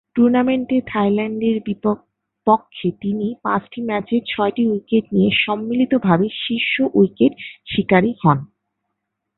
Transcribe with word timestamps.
টুর্নামেন্টে 0.15 0.77
থাইল্যান্ডের 0.87 1.57
পক্ষে 2.47 2.87
তিনি 3.01 3.27
পাঁচটি 3.43 3.79
ম্যাচে 3.81 4.17
ছয়টি 4.27 4.63
উইকেট 4.67 5.05
নিয়ে 5.13 5.29
সম্মিলিতভাবে 5.43 6.27
শীর্ষ 6.41 6.73
উইকেট 6.93 7.33
শিকারী 7.67 8.11
হন। 8.21 8.37